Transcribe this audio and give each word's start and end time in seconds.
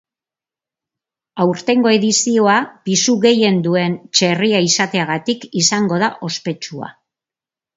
Aurtengo 1.43 1.91
edizioa 1.97 2.55
pisu 2.89 3.15
gehien 3.27 3.61
duen 3.67 3.99
txerria 4.21 4.63
izateagatik 4.71 5.49
izango 5.63 6.01
da 6.07 6.11
ospetsua. 6.31 6.91